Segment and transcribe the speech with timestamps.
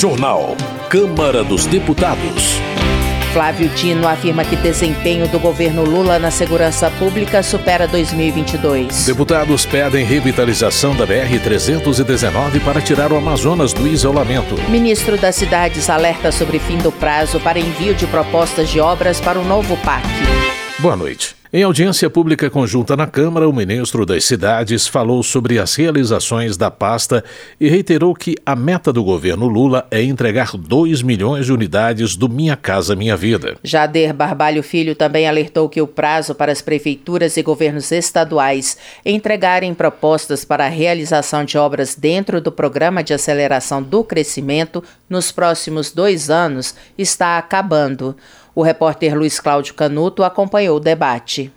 [0.00, 0.56] Jornal.
[0.88, 2.54] Câmara dos Deputados.
[3.34, 9.04] Flávio Dino afirma que desempenho do governo Lula na segurança pública supera 2022.
[9.04, 14.54] Deputados pedem revitalização da BR-319 para tirar o Amazonas do isolamento.
[14.70, 19.38] Ministro das Cidades alerta sobre fim do prazo para envio de propostas de obras para
[19.38, 20.06] o novo PAC.
[20.78, 21.39] Boa noite.
[21.52, 26.70] Em audiência pública conjunta na Câmara, o ministro das Cidades falou sobre as realizações da
[26.70, 27.24] pasta
[27.60, 32.28] e reiterou que a meta do governo Lula é entregar 2 milhões de unidades do
[32.28, 33.56] Minha Casa Minha Vida.
[33.64, 39.74] Jader Barbalho Filho também alertou que o prazo para as prefeituras e governos estaduais entregarem
[39.74, 45.90] propostas para a realização de obras dentro do Programa de Aceleração do Crescimento nos próximos
[45.90, 48.14] dois anos está acabando.
[48.54, 51.52] O repórter Luiz Cláudio Canuto acompanhou o debate.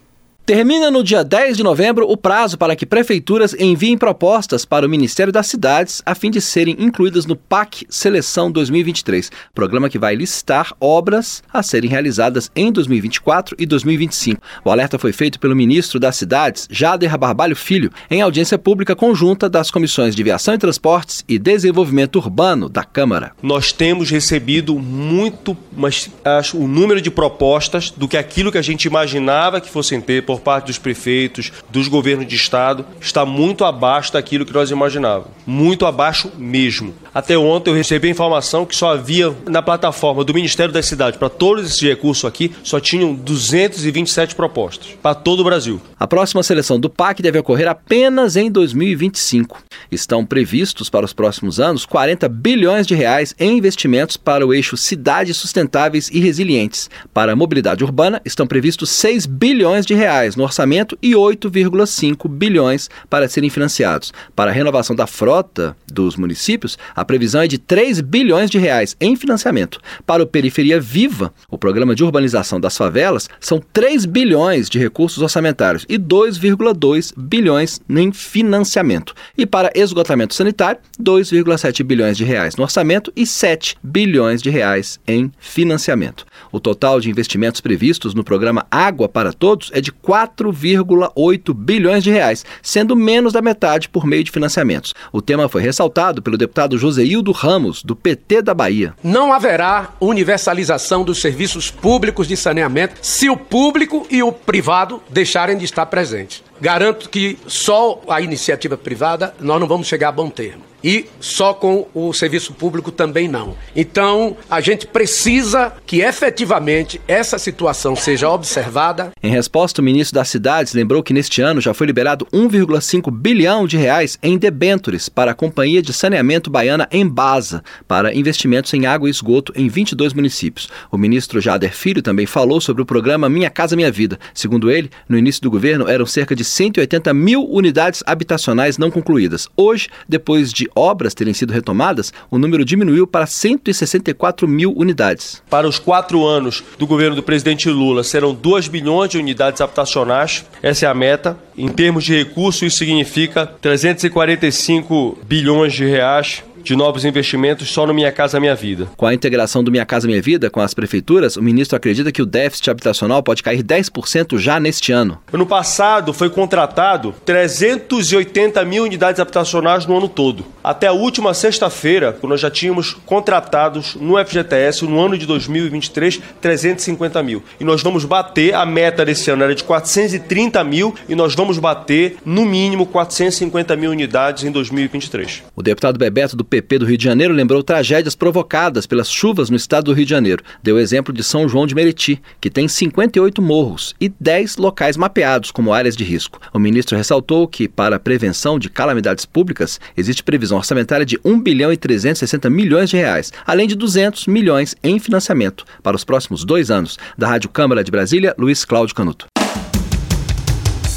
[0.45, 4.89] Termina no dia 10 de novembro o prazo para que prefeituras enviem propostas para o
[4.89, 10.16] Ministério das Cidades a fim de serem incluídas no PAC Seleção 2023, programa que vai
[10.16, 14.41] listar obras a serem realizadas em 2024 e 2025.
[14.66, 19.49] O alerta foi feito pelo ministro das Cidades, Jader Barbalho Filho, em audiência pública conjunta
[19.49, 23.31] das comissões de Viação e Transportes e Desenvolvimento Urbano da Câmara.
[23.41, 28.61] Nós temos recebido muito, mas acho, o número de propostas do que aquilo que a
[28.61, 33.64] gente imaginava que fossem ter por parte dos prefeitos, dos governos de estado, está muito
[33.64, 35.30] abaixo daquilo que nós imaginávamos.
[35.45, 36.94] Muito abaixo mesmo.
[37.14, 41.20] Até ontem eu recebi a informação que só havia na plataforma do Ministério das Cidades
[41.20, 45.80] para todos esses recursos aqui, só tinham 227 propostas para todo o Brasil.
[46.00, 49.61] A próxima seleção do PAC deve ocorrer apenas em 2025.
[49.92, 54.76] Estão previstos para os próximos anos 40 bilhões de reais em investimentos para o eixo
[54.76, 56.89] cidades sustentáveis e resilientes.
[57.14, 62.27] Para a mobilidade urbana, estão previstos 6 bilhões de reais reais no orçamento e 8,5
[62.29, 64.13] bilhões para serem financiados.
[64.35, 68.95] Para a renovação da frota dos municípios, a previsão é de 3 bilhões de reais
[68.99, 69.80] em financiamento.
[70.05, 75.21] Para o Periferia Viva, o programa de urbanização das favelas, são 3 bilhões de recursos
[75.21, 79.14] orçamentários e 2,2 bilhões em financiamento.
[79.37, 84.99] E para esgotamento sanitário, 2,7 bilhões de reais no orçamento e 7 bilhões de reais
[85.08, 86.25] em financiamento.
[86.52, 92.11] O total de investimentos previstos no programa Água para Todos é de 4,8 bilhões de
[92.11, 94.93] reais, sendo menos da metade por meio de financiamentos.
[95.11, 98.93] O tema foi ressaltado pelo deputado Joseildo Ramos, do PT da Bahia.
[99.03, 105.57] Não haverá universalização dos serviços públicos de saneamento se o público e o privado deixarem
[105.57, 106.43] de estar presentes.
[106.59, 111.53] Garanto que só a iniciativa privada nós não vamos chegar a bom termo e só
[111.53, 113.55] com o serviço público também não.
[113.75, 119.11] Então, a gente precisa que efetivamente essa situação seja observada.
[119.23, 123.65] Em resposta, o ministro das Cidades lembrou que neste ano já foi liberado 1,5 bilhão
[123.65, 129.07] de reais em debêntures para a Companhia de Saneamento Baiana Embasa, para investimentos em água
[129.07, 130.69] e esgoto em 22 municípios.
[130.92, 134.19] O ministro Jader Filho também falou sobre o programa Minha Casa Minha Vida.
[134.33, 139.48] Segundo ele, no início do governo eram cerca de 180 mil unidades habitacionais não concluídas.
[139.56, 145.42] Hoje, depois de obras terem sido retomadas, o número diminuiu para 164 mil unidades.
[145.50, 150.45] Para os quatro anos do governo do presidente Lula, serão 2 bilhões de unidades habitacionais.
[150.62, 151.38] Essa é a meta.
[151.57, 157.94] Em termos de recursos, isso significa 345 bilhões de reais de novos investimentos só no
[157.94, 158.88] Minha Casa Minha Vida.
[158.95, 162.21] Com a integração do Minha Casa Minha Vida com as prefeituras, o ministro acredita que
[162.21, 165.19] o déficit habitacional pode cair 10% já neste ano.
[165.31, 170.45] No passado, foi contratado 380 mil unidades habitacionais no ano todo.
[170.63, 177.21] Até a última sexta-feira, nós já tínhamos contratados no FGTS, no ano de 2023, 350
[177.21, 177.44] mil.
[177.59, 181.57] E nós vamos bater, a meta desse ano era de 430 mil, e nós vamos
[181.57, 185.44] bater, no mínimo, 450 mil unidades em 2023.
[185.56, 189.56] O deputado Bebeto do PP do Rio de Janeiro lembrou tragédias provocadas pelas chuvas no
[189.56, 190.44] estado do Rio de Janeiro.
[190.62, 195.50] Deu exemplo de São João de Meriti, que tem 58 morros e 10 locais mapeados
[195.50, 196.39] como áreas de risco.
[196.53, 201.42] O ministro ressaltou que, para a prevenção de calamidades públicas, existe previsão orçamentária de 1
[201.42, 206.45] bilhão e 360 milhões de reais, além de 200 milhões em financiamento para os próximos
[206.45, 207.00] dois anos.
[207.18, 209.25] Da Rádio Câmara de Brasília, Luiz Cláudio Canuto.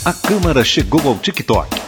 [0.04, 1.85] A Câmara chegou ao TikTok.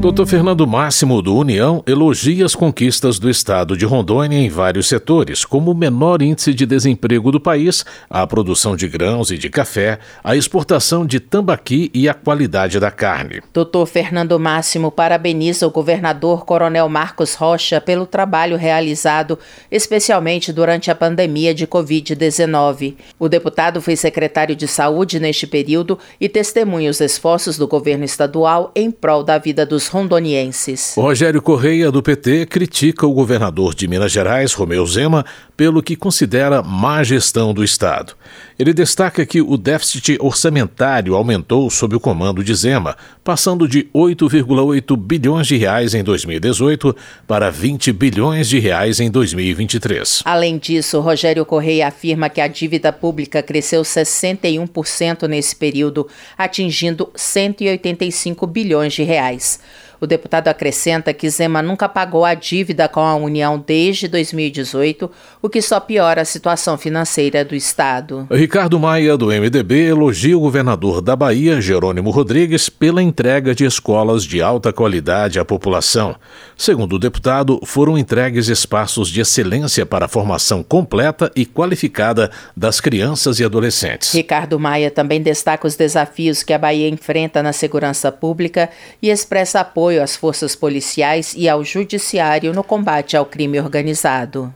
[0.00, 0.24] Dr.
[0.24, 5.72] Fernando Máximo, do União, elogia as conquistas do estado de Rondônia em vários setores, como
[5.72, 10.34] o menor índice de desemprego do país, a produção de grãos e de café, a
[10.34, 13.42] exportação de tambaqui e a qualidade da carne.
[13.52, 13.84] Dr.
[13.84, 19.38] Fernando Máximo parabeniza o governador Coronel Marcos Rocha pelo trabalho realizado,
[19.70, 22.94] especialmente durante a pandemia de Covid-19.
[23.18, 28.72] O deputado foi secretário de Saúde neste período e testemunha os esforços do governo estadual
[28.74, 30.94] em prol da vida dos rondonienses.
[30.96, 35.24] Rogério Correia, do PT, critica o governador de Minas Gerais, Romeu Zema,
[35.56, 38.14] pelo que considera má gestão do Estado.
[38.58, 44.96] Ele destaca que o déficit orçamentário aumentou sob o comando de Zema, passando de 8,8
[44.96, 46.96] bilhões de reais em 2018
[47.26, 50.22] para 20 bilhões de reais em 2023.
[50.24, 56.06] Além disso, Rogério Correia afirma que a dívida pública cresceu 61% nesse período,
[56.38, 59.60] atingindo 185 bilhões de reais.
[60.00, 65.10] O deputado acrescenta que Zema nunca pagou a dívida com a União desde 2018,
[65.42, 68.26] o que só piora a situação financeira do Estado.
[68.30, 74.24] Ricardo Maia, do MDB, elogia o governador da Bahia, Jerônimo Rodrigues, pela entrega de escolas
[74.24, 76.16] de alta qualidade à população.
[76.56, 82.80] Segundo o deputado, foram entregues espaços de excelência para a formação completa e qualificada das
[82.80, 84.14] crianças e adolescentes.
[84.14, 88.70] Ricardo Maia também destaca os desafios que a Bahia enfrenta na segurança pública
[89.02, 94.54] e expressa apoio apoio às forças policiais e ao judiciário no combate ao crime organizado.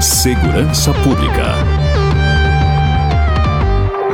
[0.00, 1.54] Segurança Pública.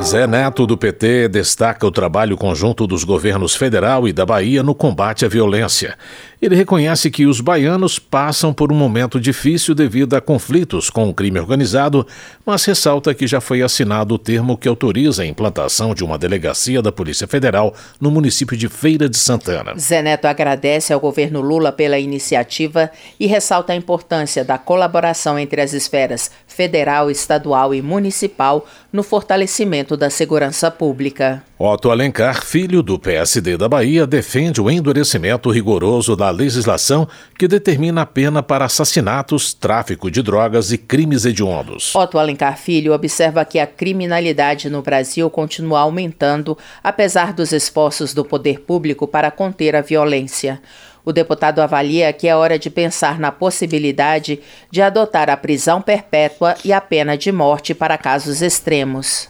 [0.00, 4.74] Zé Neto, do PT, destaca o trabalho conjunto dos governos federal e da Bahia no
[4.74, 5.96] combate à violência.
[6.42, 11.14] Ele reconhece que os baianos passam por um momento difícil devido a conflitos com o
[11.14, 12.04] crime organizado,
[12.44, 16.82] mas ressalta que já foi assinado o termo que autoriza a implantação de uma delegacia
[16.82, 19.78] da Polícia Federal no município de Feira de Santana.
[19.78, 22.90] Zé Neto agradece ao governo Lula pela iniciativa
[23.20, 29.96] e ressalta a importância da colaboração entre as esferas federal, estadual e municipal no fortalecimento
[29.96, 31.44] da segurança pública.
[31.56, 37.06] Otto Alencar, filho do PSD da Bahia, defende o endurecimento rigoroso da legislação
[37.38, 41.94] que determina a pena para assassinatos, tráfico de drogas e crimes hediondos.
[41.94, 48.24] Otto Alencar Filho observa que a criminalidade no Brasil continua aumentando, apesar dos esforços do
[48.24, 50.60] poder público para conter a violência.
[51.04, 54.40] O deputado avalia que é hora de pensar na possibilidade
[54.70, 59.28] de adotar a prisão perpétua e a pena de morte para casos extremos.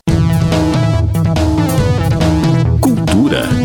[2.81, 3.62] Cultura.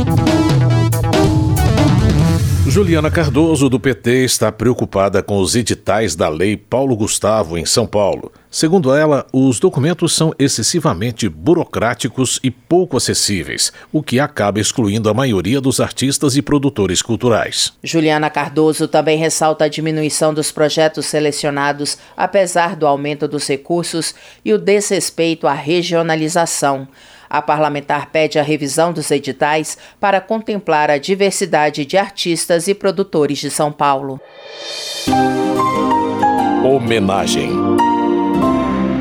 [2.77, 7.87] Juliana Cardoso, do PT, está preocupada com os editais da Lei Paulo Gustavo em São
[7.87, 8.31] Paulo.
[8.51, 15.13] Segundo ela, os documentos são excessivamente burocráticos e pouco acessíveis, o que acaba excluindo a
[15.15, 17.73] maioria dos artistas e produtores culturais.
[17.83, 24.13] Juliana Cardoso também ressalta a diminuição dos projetos selecionados, apesar do aumento dos recursos
[24.45, 26.87] e o desrespeito à regionalização.
[27.29, 33.39] A parlamentar pede a revisão dos editais para contemplar a diversidade de artistas e produtores
[33.39, 34.19] de São Paulo.
[36.63, 37.49] Homenagem.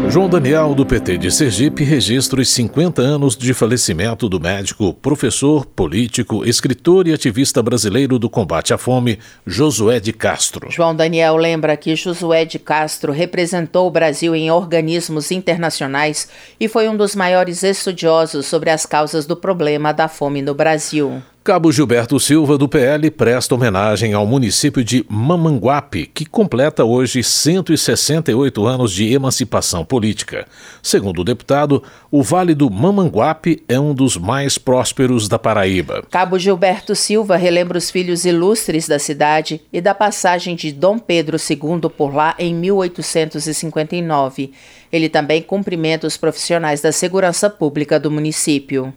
[0.09, 5.67] João Daniel, do PT de Sergipe, registra os 50 anos de falecimento do médico, professor,
[5.67, 10.71] político, escritor e ativista brasileiro do combate à fome, Josué de Castro.
[10.71, 16.29] João Daniel lembra que Josué de Castro representou o Brasil em organismos internacionais
[16.59, 21.21] e foi um dos maiores estudiosos sobre as causas do problema da fome no Brasil.
[21.47, 28.67] Cabo Gilberto Silva, do PL, presta homenagem ao município de Mamanguape, que completa hoje 168
[28.67, 30.45] anos de emancipação política.
[30.83, 36.03] Segundo o deputado, o Vale do Mamanguape é um dos mais prósperos da Paraíba.
[36.11, 41.37] Cabo Gilberto Silva relembra os filhos ilustres da cidade e da passagem de Dom Pedro
[41.39, 44.51] II por lá em 1859.
[44.93, 48.93] Ele também cumprimenta os profissionais da segurança pública do município.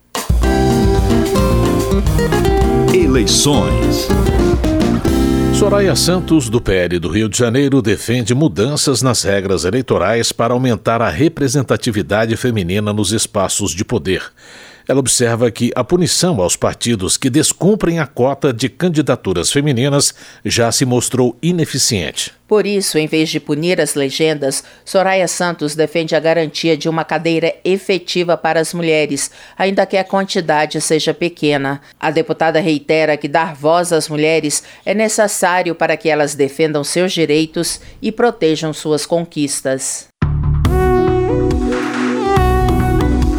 [3.09, 4.07] Eleições.
[5.57, 11.01] Soraya Santos, do PL do Rio de Janeiro, defende mudanças nas regras eleitorais para aumentar
[11.01, 14.21] a representatividade feminina nos espaços de poder.
[14.89, 20.71] Ela observa que a punição aos partidos que descumprem a cota de candidaturas femininas já
[20.71, 22.33] se mostrou ineficiente.
[22.47, 27.05] Por isso, em vez de punir as legendas, Soraya Santos defende a garantia de uma
[27.05, 31.81] cadeira efetiva para as mulheres, ainda que a quantidade seja pequena.
[31.99, 37.13] A deputada reitera que dar voz às mulheres é necessário para que elas defendam seus
[37.13, 40.07] direitos e protejam suas conquistas.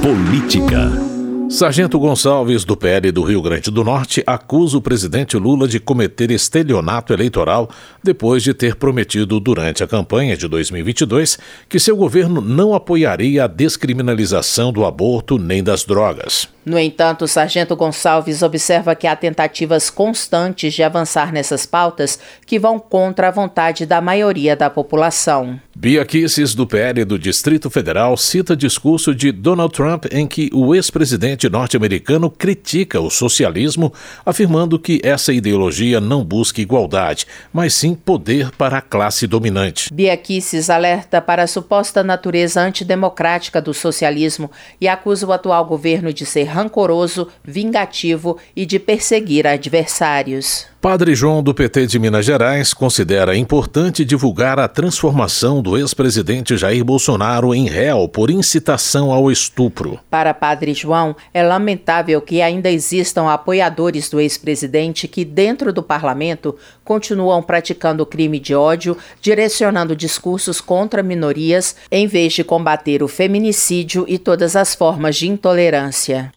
[0.01, 1.10] Política.
[1.51, 6.31] Sargento Gonçalves, do PL do Rio Grande do Norte, acusa o presidente Lula de cometer
[6.31, 7.69] estelionato eleitoral
[8.01, 11.39] depois de ter prometido durante a campanha de 2022
[11.69, 16.49] que seu governo não apoiaria a descriminalização do aborto nem das drogas.
[16.65, 22.59] No entanto, o sargento Gonçalves observa que há tentativas constantes de avançar nessas pautas que
[22.59, 25.59] vão contra a vontade da maioria da população.
[25.75, 30.75] Bia Kisses, do PL do Distrito Federal, cita discurso de Donald Trump em que o
[30.75, 33.91] ex-presidente norte-americano critica o socialismo,
[34.27, 39.91] afirmando que essa ideologia não busca igualdade, mas sim poder para a classe dominante.
[39.91, 40.21] Bia
[40.69, 46.45] alerta para a suposta natureza antidemocrática do socialismo e acusa o atual governo de ser
[46.61, 50.67] rancoroso, vingativo e de perseguir adversários.
[50.81, 56.83] Padre João do PT de Minas Gerais considera importante divulgar a transformação do ex-presidente Jair
[56.83, 60.01] Bolsonaro em réu por incitação ao estupro.
[60.09, 66.57] Para Padre João, é lamentável que ainda existam apoiadores do ex-presidente que, dentro do parlamento,
[66.83, 74.07] continuam praticando crime de ódio, direcionando discursos contra minorias, em vez de combater o feminicídio
[74.09, 76.33] e todas as formas de intolerância.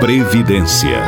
[0.00, 1.02] Previdência.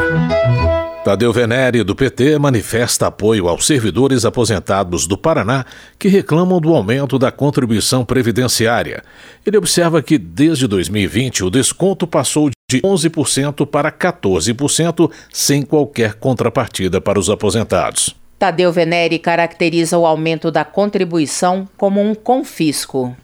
[1.05, 5.65] Tadeu Venere, do PT, manifesta apoio aos servidores aposentados do Paraná
[5.99, 9.03] que reclamam do aumento da contribuição previdenciária.
[9.47, 17.01] Ele observa que, desde 2020, o desconto passou de 11% para 14%, sem qualquer contrapartida
[17.01, 18.17] para os aposentados.
[18.39, 23.17] Tadeu Venere caracteriza o aumento da contribuição como um confisco.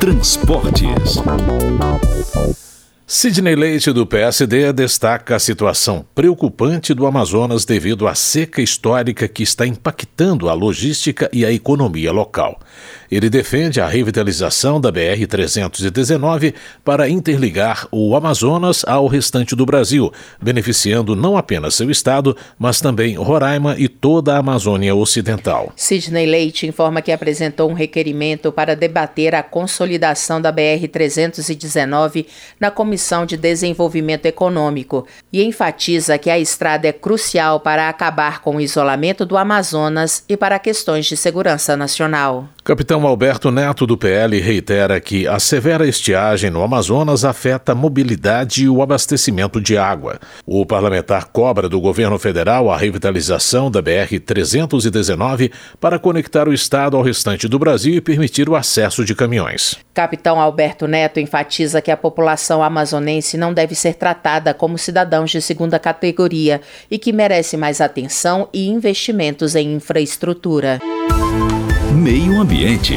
[0.00, 1.22] Transportes.
[3.14, 9.42] Sidney Leite, do PSD, destaca a situação preocupante do Amazonas devido à seca histórica que
[9.42, 12.58] está impactando a logística e a economia local.
[13.10, 20.10] Ele defende a revitalização da BR-319 para interligar o Amazonas ao restante do Brasil,
[20.40, 25.72] beneficiando não apenas seu estado, mas também Roraima e toda a Amazônia Ocidental.
[25.76, 32.26] Sidney Leite informa que apresentou um requerimento para debater a consolidação da BR-319
[32.58, 38.56] na Comissão de Desenvolvimento Econômico e enfatiza que a estrada é crucial para acabar com
[38.56, 42.48] o isolamento do Amazonas e para questões de segurança nacional.
[42.64, 48.62] Capitão Alberto Neto, do PL, reitera que a severa estiagem no Amazonas afeta a mobilidade
[48.62, 50.20] e o abastecimento de água.
[50.46, 55.50] O parlamentar cobra do governo federal a revitalização da BR-319
[55.80, 59.76] para conectar o estado ao restante do Brasil e permitir o acesso de caminhões.
[59.92, 65.42] Capitão Alberto Neto enfatiza que a população amazonense não deve ser tratada como cidadãos de
[65.42, 70.78] segunda categoria e que merece mais atenção e investimentos em infraestrutura.
[71.92, 72.96] Meio Ambiente.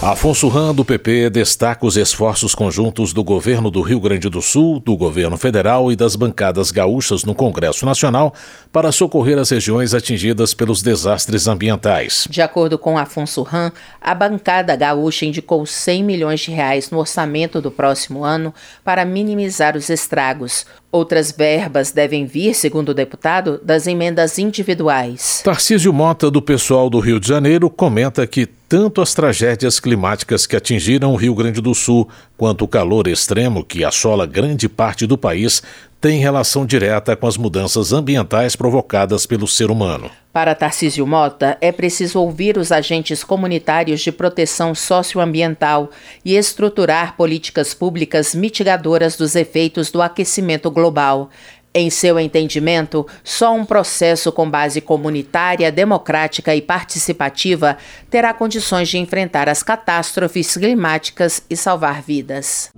[0.00, 4.78] Afonso Ram, do PP, destaca os esforços conjuntos do governo do Rio Grande do Sul,
[4.78, 8.34] do governo federal e das bancadas gaúchas no Congresso Nacional
[8.70, 12.28] para socorrer as regiões atingidas pelos desastres ambientais.
[12.28, 17.60] De acordo com Afonso Ram, a bancada gaúcha indicou 100 milhões de reais no orçamento
[17.60, 20.66] do próximo ano para minimizar os estragos.
[20.94, 25.40] Outras verbas devem vir, segundo o deputado, das emendas individuais.
[25.42, 30.54] Tarcísio Mota, do pessoal do Rio de Janeiro, comenta que tanto as tragédias climáticas que
[30.54, 35.18] atingiram o Rio Grande do Sul, quanto o calor extremo que assola grande parte do
[35.18, 35.64] país,
[36.04, 40.10] têm relação direta com as mudanças ambientais provocadas pelo ser humano.
[40.34, 45.90] Para Tarcísio Mota, é preciso ouvir os agentes comunitários de proteção socioambiental
[46.22, 51.30] e estruturar políticas públicas mitigadoras dos efeitos do aquecimento global.
[51.72, 57.78] Em seu entendimento, só um processo com base comunitária, democrática e participativa
[58.10, 62.68] terá condições de enfrentar as catástrofes climáticas e salvar vidas.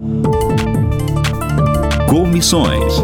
[2.08, 3.02] Comissões.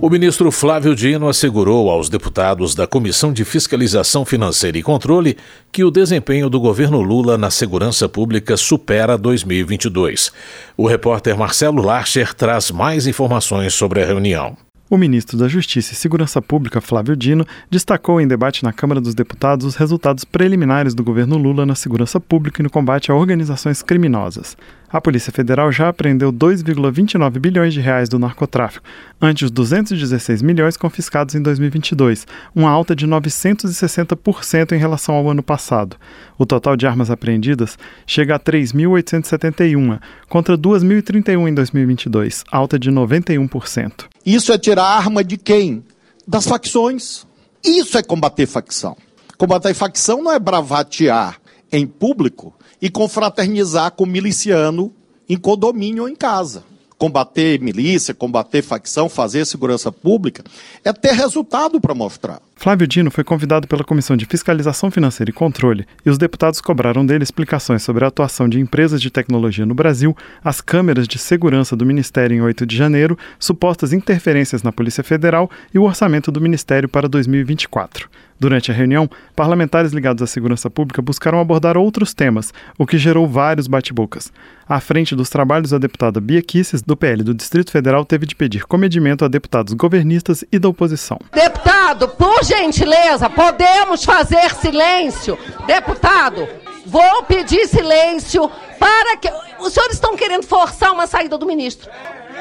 [0.00, 5.36] O ministro Flávio Dino assegurou aos deputados da Comissão de Fiscalização Financeira e Controle
[5.70, 10.32] que o desempenho do governo Lula na segurança pública supera 2022.
[10.76, 14.56] O repórter Marcelo Larcher traz mais informações sobre a reunião.
[14.90, 19.14] O ministro da Justiça e Segurança Pública, Flávio Dino, destacou em debate na Câmara dos
[19.14, 23.82] Deputados os resultados preliminares do governo Lula na segurança pública e no combate a organizações
[23.82, 24.56] criminosas.
[24.94, 28.86] A Polícia Federal já apreendeu 2,29 bilhões de reais do narcotráfico,
[29.20, 32.24] ante os 216 milhões confiscados em 2022,
[32.54, 35.96] uma alta de 960% em relação ao ano passado.
[36.38, 39.98] O total de armas apreendidas chega a 3.871,
[40.28, 44.04] contra 2.031 em 2022, alta de 91%.
[44.24, 45.82] Isso é tirar a arma de quem?
[46.24, 47.26] Das facções.
[47.64, 48.96] Isso é combater facção.
[49.36, 51.40] Combater facção não é bravatear,
[51.72, 54.92] em público e confraternizar com miliciano
[55.26, 56.62] em condomínio ou em casa
[56.96, 60.44] combater milícia, combater facção, fazer segurança pública,
[60.82, 62.40] é ter resultado para mostrar.
[62.64, 67.04] Flávio Dino foi convidado pela Comissão de Fiscalização Financeira e Controle e os deputados cobraram
[67.04, 71.76] dele explicações sobre a atuação de empresas de tecnologia no Brasil, as câmeras de segurança
[71.76, 76.40] do Ministério em 8 de janeiro, supostas interferências na Polícia Federal e o orçamento do
[76.40, 78.08] Ministério para 2024.
[78.38, 83.28] Durante a reunião, parlamentares ligados à segurança pública buscaram abordar outros temas, o que gerou
[83.28, 84.32] vários bate-bocas.
[84.68, 88.34] À frente dos trabalhos, a deputada Bia Kisses, do PL do Distrito Federal, teve de
[88.34, 91.18] pedir comedimento a deputados governistas e da oposição.
[91.32, 95.38] Deputado, por gentileza, podemos fazer silêncio?
[95.66, 96.48] Deputado,
[96.86, 99.28] vou pedir silêncio para que.
[99.60, 101.90] Os senhores estão querendo forçar uma saída do ministro.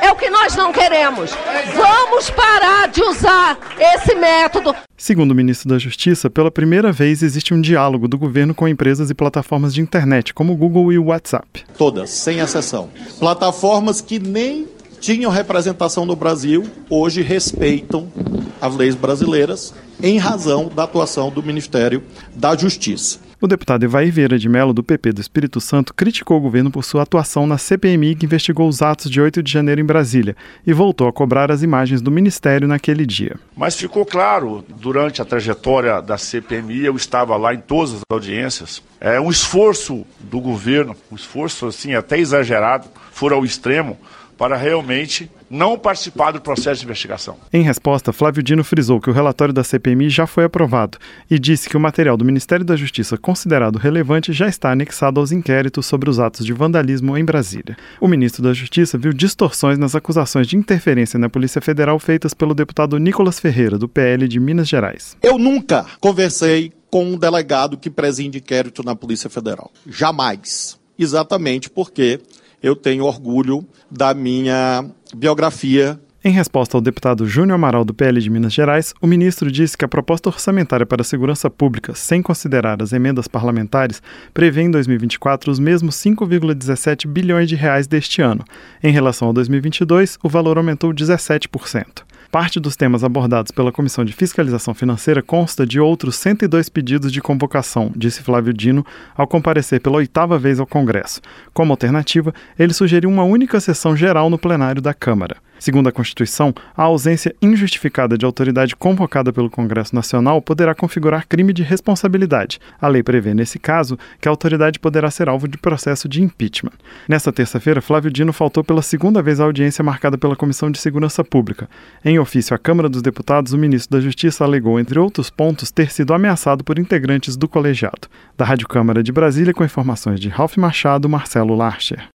[0.01, 1.31] É o que nós não queremos.
[1.75, 4.75] Vamos parar de usar esse método.
[4.97, 9.09] Segundo o ministro da Justiça, pela primeira vez existe um diálogo do governo com empresas
[9.09, 11.63] e plataformas de internet, como o Google e o WhatsApp.
[11.77, 12.89] Todas, sem exceção.
[13.19, 14.67] Plataformas que nem
[14.99, 18.11] tinham representação no Brasil, hoje respeitam
[18.59, 22.03] as leis brasileiras em razão da atuação do Ministério
[22.35, 23.19] da Justiça.
[23.43, 26.81] O deputado Evair Vieira de Mello, do PP do Espírito Santo, criticou o governo por
[26.85, 30.33] sua atuação na CPMI que investigou os atos de 8 de janeiro em Brasília
[30.65, 33.35] e voltou a cobrar as imagens do ministério naquele dia.
[33.53, 38.81] Mas ficou claro, durante a trajetória da CPMI, eu estava lá em todas as audiências,
[38.97, 43.97] é um esforço do governo, um esforço assim até exagerado, for ao extremo,
[44.43, 47.37] para realmente não participar do processo de investigação.
[47.53, 50.97] Em resposta, Flávio Dino frisou que o relatório da CPMI já foi aprovado
[51.31, 55.31] e disse que o material do Ministério da Justiça considerado relevante já está anexado aos
[55.31, 57.77] inquéritos sobre os atos de vandalismo em Brasília.
[58.01, 62.53] O ministro da Justiça viu distorções nas acusações de interferência na Polícia Federal feitas pelo
[62.53, 65.15] deputado Nicolas Ferreira, do PL de Minas Gerais.
[65.23, 69.71] Eu nunca conversei com um delegado que preside inquérito na Polícia Federal.
[69.87, 70.77] Jamais.
[70.99, 72.19] Exatamente porque
[72.63, 78.29] eu tenho orgulho da minha biografia em resposta ao deputado Júnior Amaral do PL de
[78.29, 82.81] Minas Gerais, o ministro disse que a proposta orçamentária para a segurança pública, sem considerar
[82.81, 84.01] as emendas parlamentares,
[84.33, 88.45] prevê em 2024 os mesmos 5,17 bilhões de reais deste ano.
[88.81, 92.03] Em relação a 2022, o valor aumentou 17%.
[92.31, 97.21] Parte dos temas abordados pela Comissão de Fiscalização Financeira consta de outros 102 pedidos de
[97.21, 98.83] convocação, disse Flávio Dino
[99.15, 101.21] ao comparecer pela oitava vez ao Congresso.
[101.53, 105.35] Como alternativa, ele sugeriu uma única sessão geral no plenário da Câmara.
[105.63, 111.53] Segundo a Constituição, a ausência injustificada de autoridade convocada pelo Congresso Nacional poderá configurar crime
[111.53, 112.59] de responsabilidade.
[112.81, 116.73] A lei prevê, nesse caso, que a autoridade poderá ser alvo de processo de impeachment.
[117.07, 121.23] Nesta terça-feira, Flávio Dino faltou pela segunda vez à audiência marcada pela Comissão de Segurança
[121.23, 121.69] Pública.
[122.03, 125.89] Em ofício à Câmara dos Deputados, o ministro da Justiça alegou, entre outros pontos, ter
[125.91, 128.09] sido ameaçado por integrantes do colegiado.
[128.37, 132.09] Da Rádio Câmara de Brasília, com informações de Ralph Machado, Marcelo Larcher.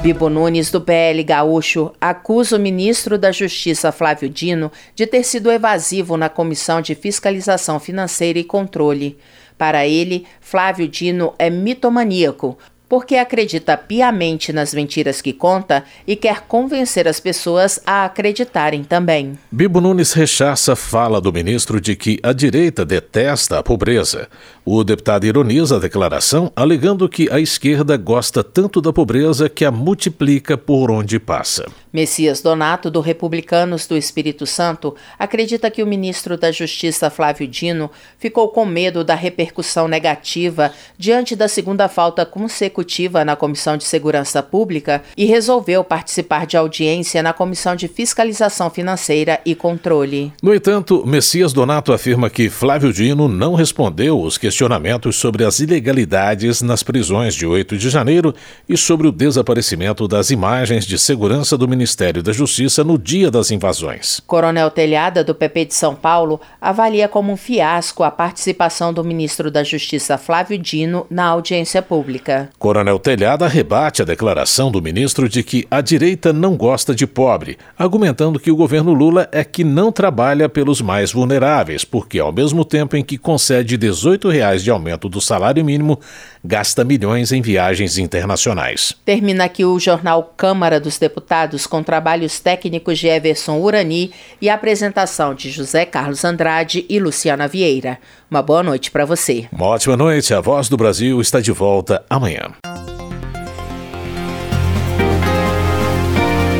[0.00, 5.50] Bibo Nunes, do PL Gaúcho, acusa o ministro da Justiça Flávio Dino de ter sido
[5.50, 9.18] evasivo na Comissão de Fiscalização Financeira e Controle.
[9.58, 12.56] Para ele, Flávio Dino é mitomaníaco,
[12.88, 19.38] porque acredita piamente nas mentiras que conta e quer convencer as pessoas a acreditarem também.
[19.50, 24.28] Bibo Nunes rechaça fala do ministro de que a direita detesta a pobreza.
[24.64, 29.70] O deputado ironiza a declaração, alegando que a esquerda gosta tanto da pobreza que a
[29.70, 31.66] multiplica por onde passa.
[31.92, 37.90] Messias Donato, do Republicanos do Espírito Santo, acredita que o ministro da Justiça Flávio Dino
[38.18, 44.42] ficou com medo da repercussão negativa diante da segunda falta consecutiva na Comissão de Segurança
[44.42, 50.32] Pública e resolveu participar de audiência na Comissão de Fiscalização Financeira e Controle.
[50.42, 56.62] No entanto, Messias Donato afirma que Flávio Dino não respondeu os questionamentos sobre as ilegalidades
[56.62, 58.34] nas prisões de 8 de janeiro
[58.68, 63.52] e sobre o desaparecimento das imagens de segurança do Ministério da Justiça no dia das
[63.52, 64.20] invasões.
[64.26, 69.48] Coronel Telhada, do PP de São Paulo, avalia como um fiasco a participação do ministro
[69.48, 72.50] da Justiça Flávio Dino na audiência pública.
[72.58, 77.56] Coronel Telhada rebate a declaração do ministro de que a direita não gosta de pobre,
[77.78, 82.64] argumentando que o governo Lula é que não trabalha pelos mais vulneráveis, porque ao mesmo
[82.64, 86.00] tempo em que concede 18 reais de aumento do salário mínimo,
[86.44, 88.94] gasta milhões em viagens internacionais.
[89.04, 95.34] Termina aqui o jornal Câmara dos Deputados com trabalhos técnicos de Everson Urani e apresentação
[95.34, 97.98] de José Carlos Andrade e Luciana Vieira.
[98.30, 99.46] Uma boa noite para você.
[99.52, 100.34] Uma ótima noite.
[100.34, 102.50] A Voz do Brasil está de volta amanhã.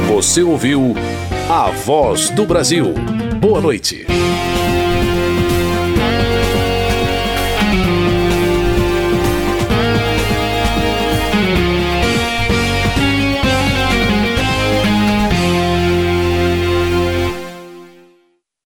[0.09, 0.94] Você ouviu
[1.49, 2.92] A Voz do Brasil.
[3.40, 4.05] Boa noite.